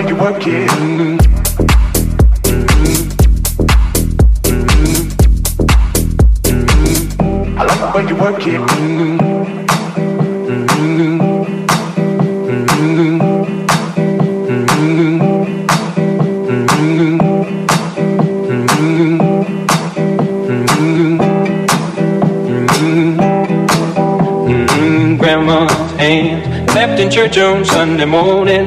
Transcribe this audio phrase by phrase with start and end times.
[0.00, 0.68] when you're working.
[7.58, 8.66] I like it when you're working.
[25.18, 28.66] Grandma's hand left in church on Sunday morning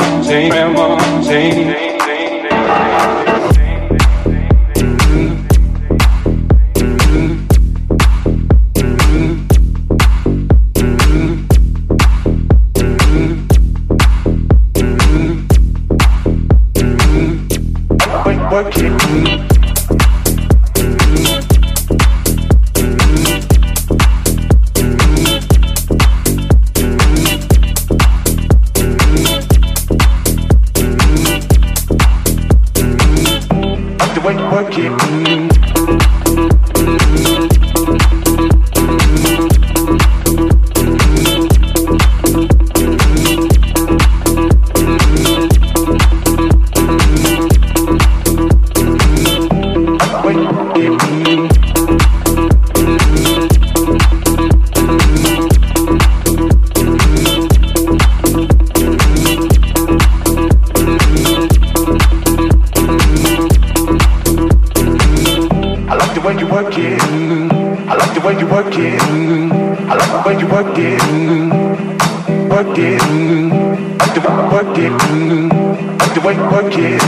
[76.11, 77.01] like the way you work it.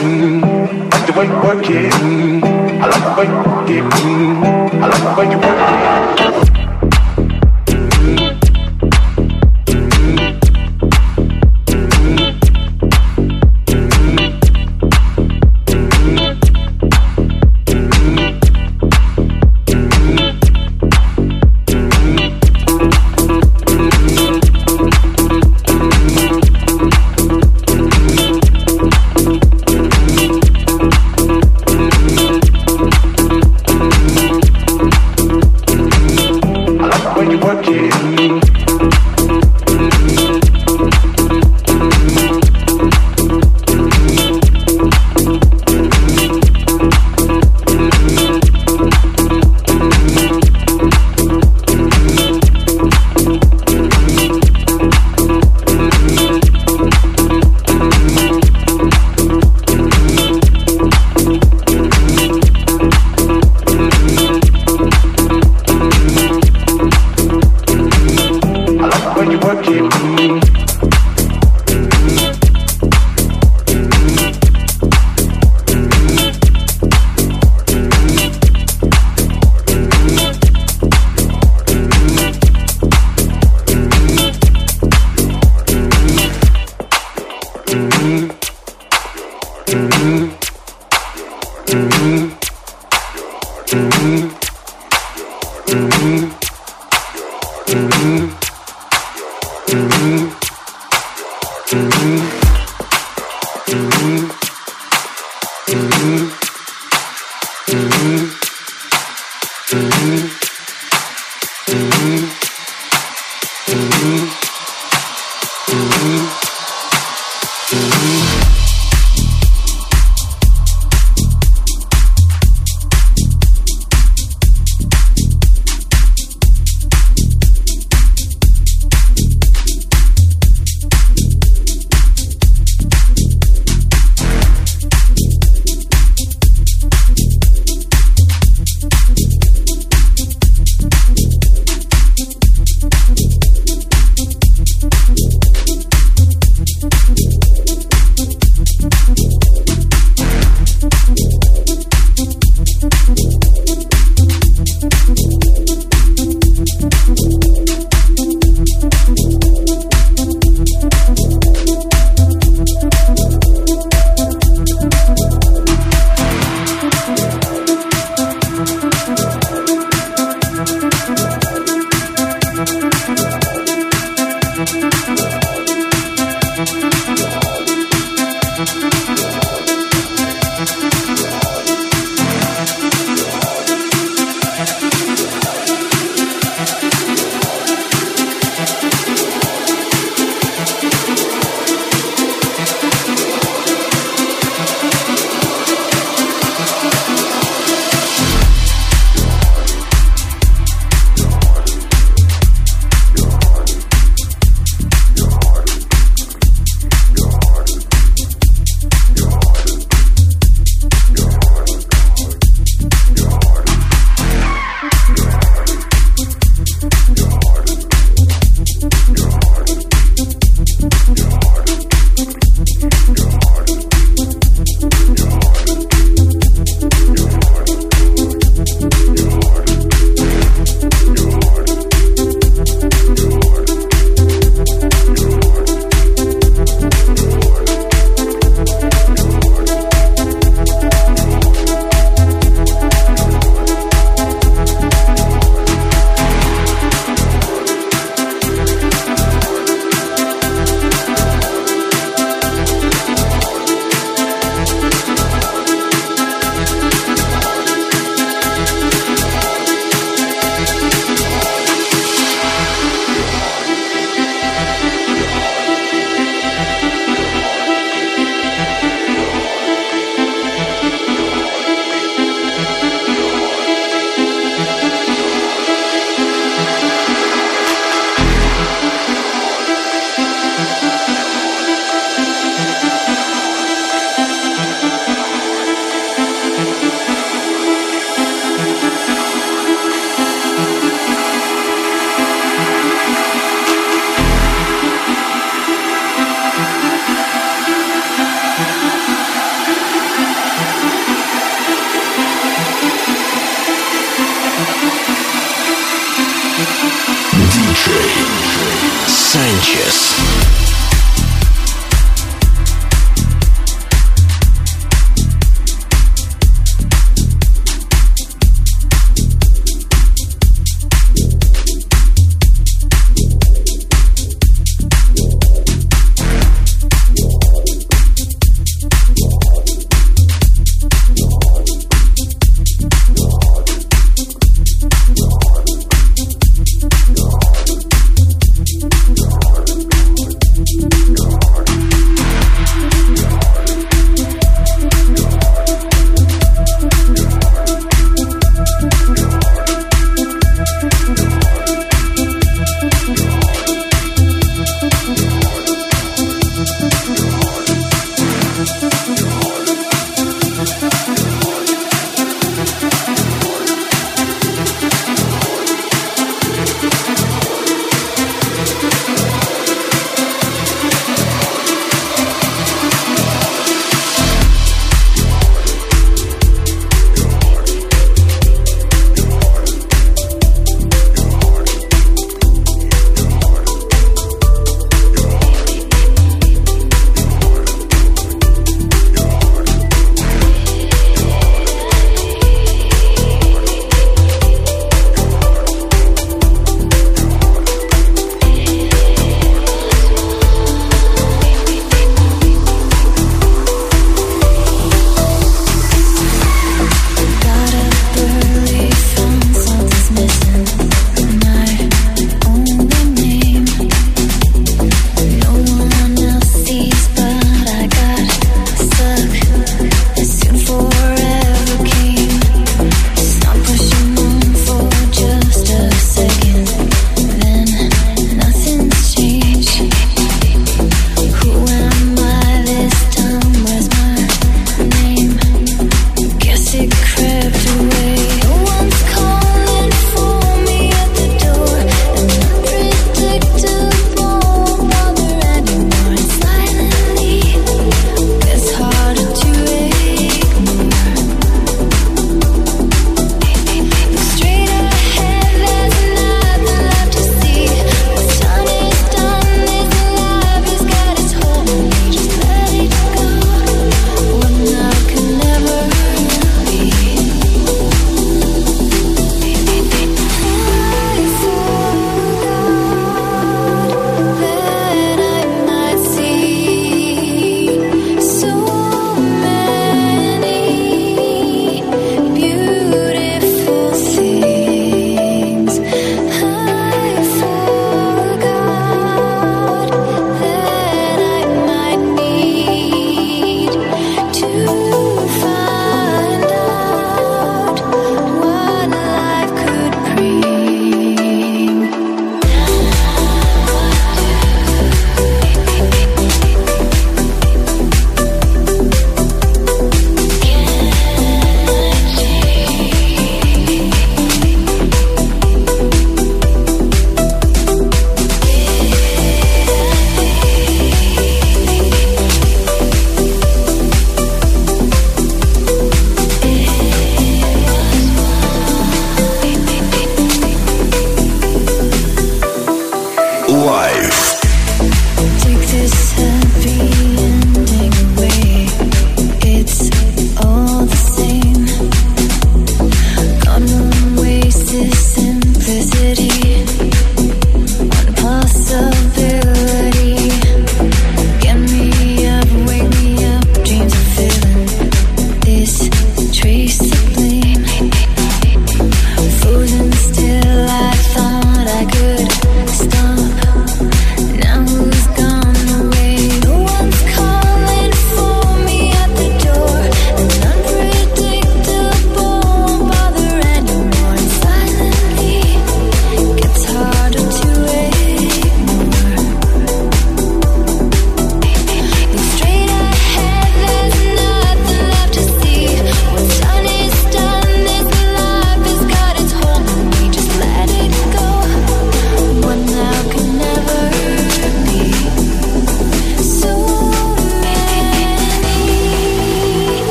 [0.92, 1.94] Like the way you work it.
[2.82, 3.84] I like the way you work it.
[4.82, 6.73] I like the way you work it.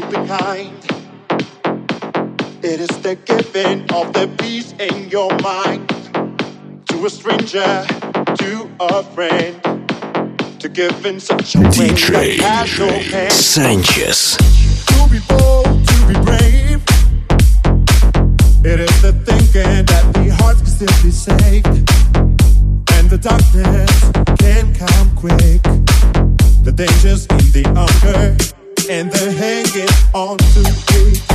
[0.00, 0.72] To be kind.
[2.62, 5.88] It is the giving of the peace in your mind
[6.88, 7.84] to a stranger,
[8.38, 9.60] to a friend.
[10.60, 13.32] To give in such a DJ way that has no end.
[13.32, 14.36] Sanchez.
[14.88, 16.82] To be bold, to be brave.
[18.62, 21.66] It is the thinking that the heart can still be saved.
[22.96, 25.62] And the darkness can come quick.
[26.62, 28.59] The dangers in the hunger
[28.90, 31.29] and the hanging on to it.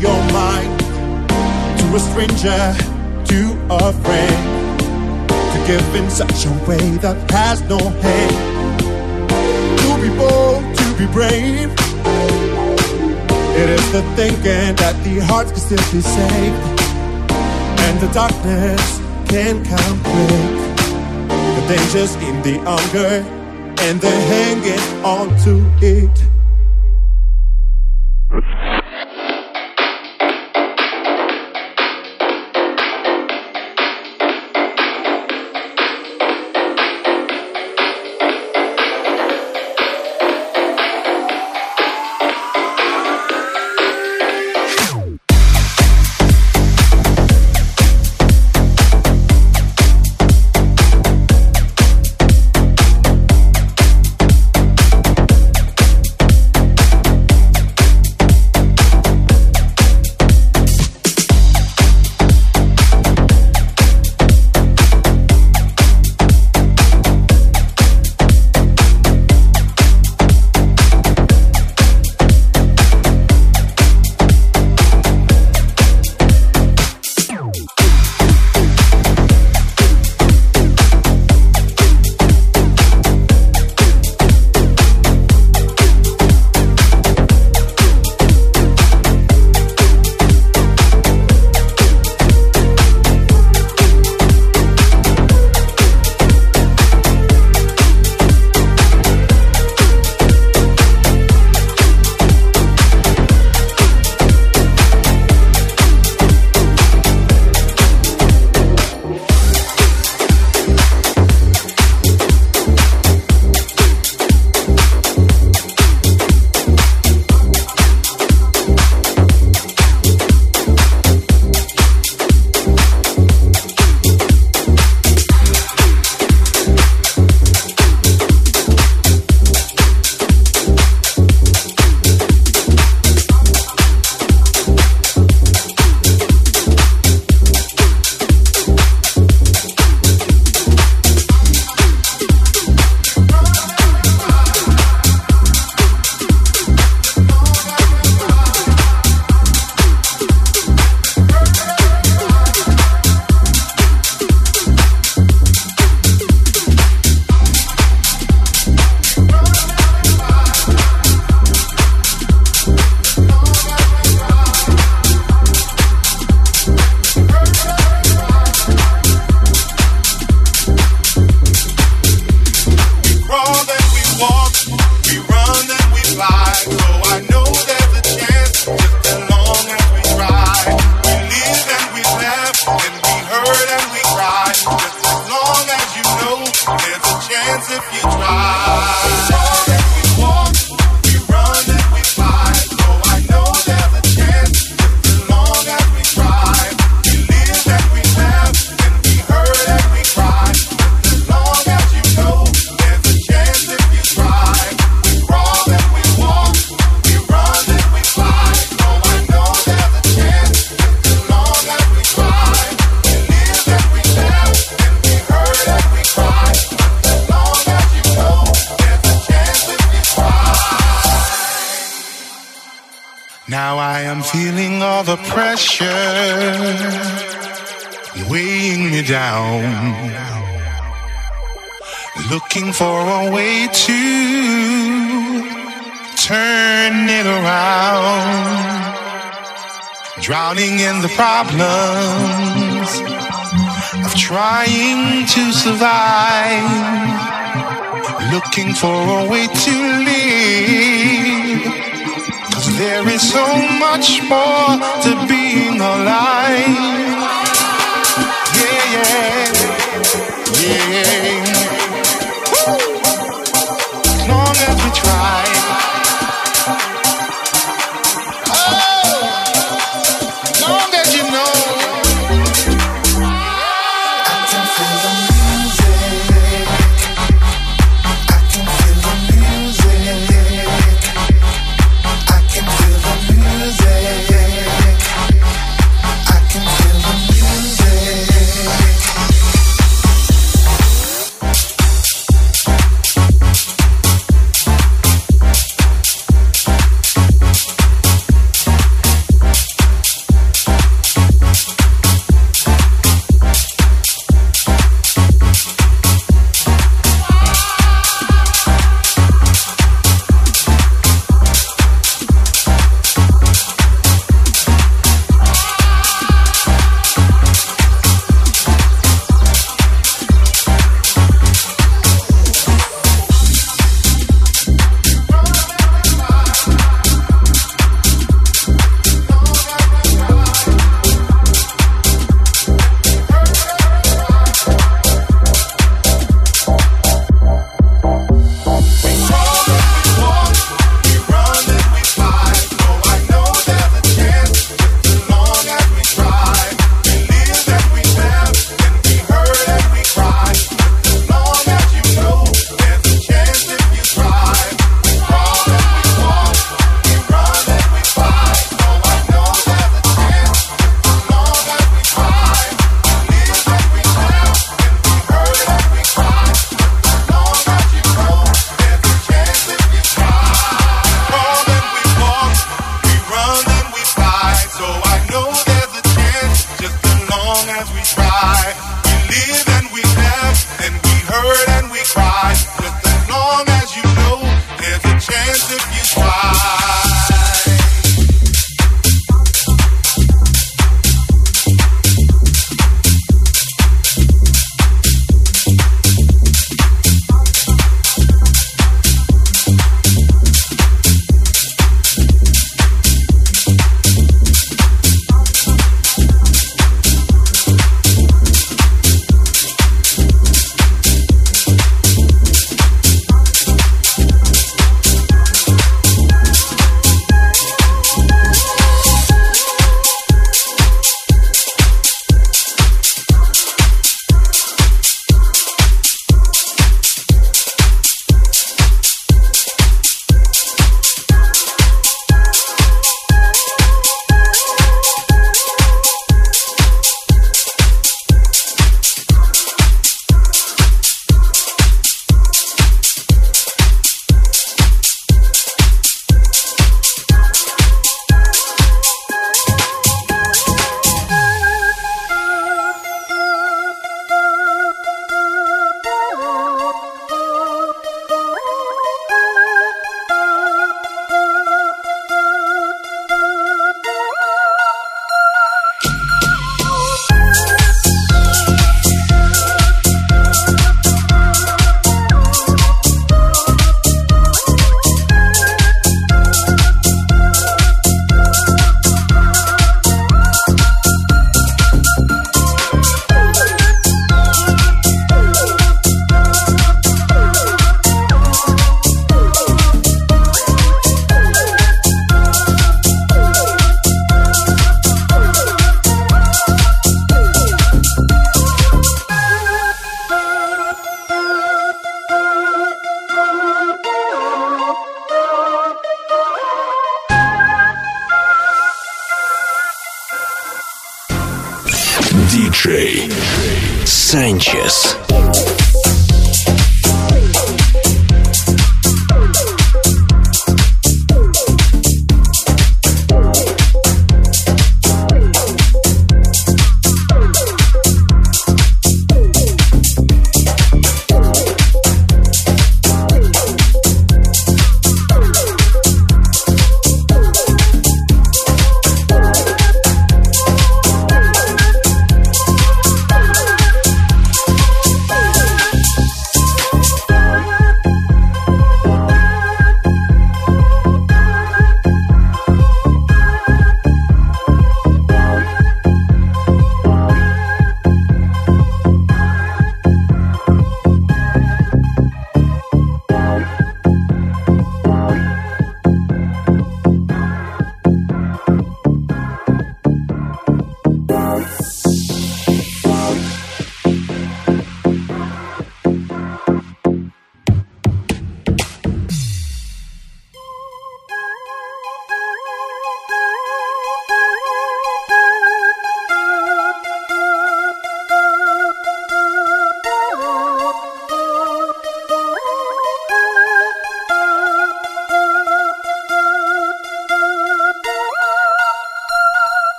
[0.00, 0.80] Your mind
[1.78, 2.62] to a stranger,
[3.30, 3.40] to
[3.70, 4.88] a friend.
[5.28, 8.36] To give in such a way that has no end.
[9.80, 11.70] To be bold, to be brave.
[13.60, 16.80] It is the thinking that the heart can still be saved.
[17.84, 20.60] And the darkness can come quick.
[21.56, 23.22] The dangers in the hunger
[23.84, 25.52] and the hanging on to
[25.84, 26.39] it.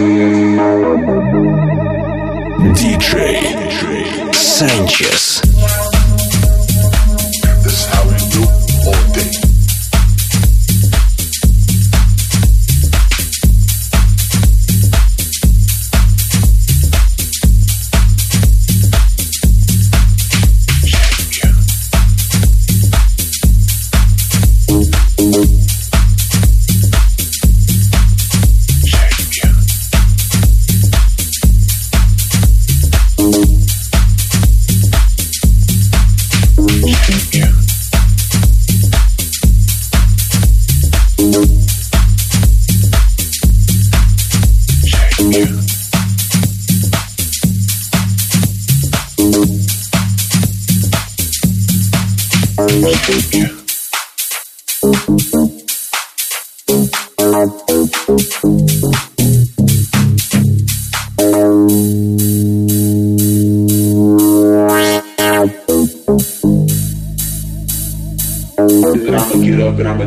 [2.81, 5.44] DJ Sanchez.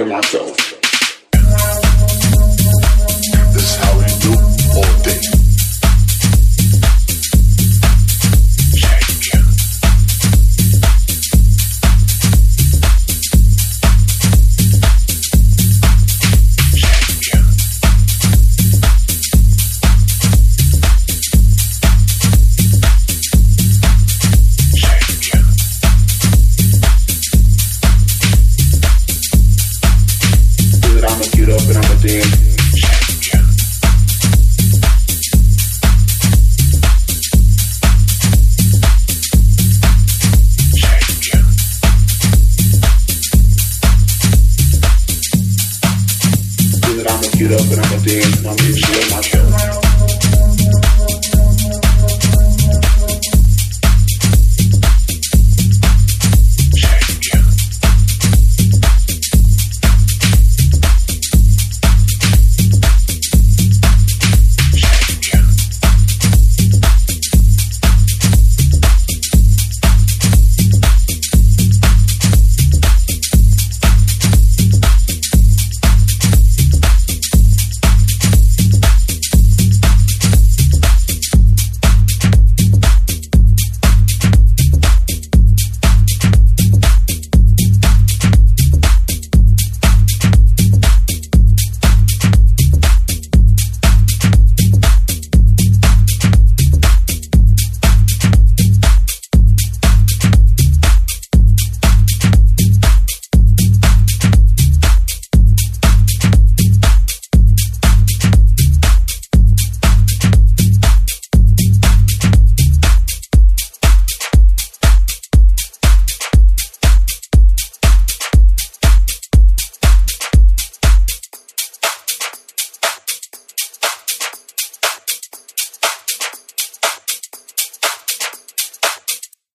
[0.00, 0.73] enjoy myself.